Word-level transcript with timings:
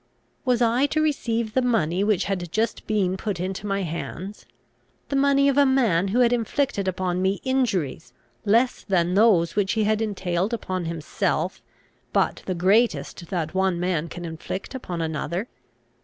Was 0.45 0.63
I 0.63 0.87
to 0.87 0.99
receive 0.99 1.53
the 1.53 1.61
money 1.61 2.03
which 2.03 2.23
had 2.23 2.51
just 2.51 2.87
been 2.87 3.17
put 3.17 3.39
into 3.39 3.67
my 3.67 3.83
hands? 3.83 4.47
the 5.09 5.15
money 5.15 5.47
of 5.47 5.59
a 5.59 5.63
man 5.67 6.07
who 6.07 6.21
had 6.21 6.33
inflicted 6.33 6.87
upon 6.87 7.21
me 7.21 7.39
injuries, 7.43 8.11
less 8.43 8.81
than 8.83 9.13
those 9.13 9.55
which 9.55 9.73
he 9.73 9.83
had 9.83 10.01
entailed 10.01 10.55
upon 10.55 10.85
himself, 10.85 11.61
but 12.13 12.41
the 12.47 12.55
greatest 12.55 13.27
that 13.29 13.53
one 13.53 13.79
man 13.79 14.07
can 14.09 14.25
inflict 14.25 14.73
upon 14.73 15.03
another? 15.03 15.47